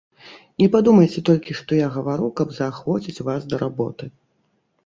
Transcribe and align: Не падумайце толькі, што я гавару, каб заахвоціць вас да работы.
Не 0.61 0.67
падумайце 0.75 1.19
толькі, 1.29 1.57
што 1.59 1.77
я 1.81 1.89
гавару, 1.97 2.31
каб 2.39 2.57
заахвоціць 2.61 3.23
вас 3.29 3.41
да 3.53 3.61
работы. 3.67 4.05